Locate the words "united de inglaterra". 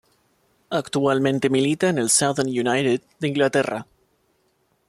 2.49-3.85